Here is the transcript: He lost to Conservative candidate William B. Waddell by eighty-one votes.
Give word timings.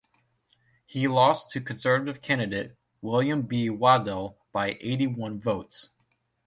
He 0.87 1.07
lost 1.07 1.51
to 1.51 1.61
Conservative 1.61 2.23
candidate 2.23 2.75
William 3.03 3.43
B. 3.43 3.69
Waddell 3.69 4.35
by 4.51 4.79
eighty-one 4.81 5.39
votes. 5.39 5.91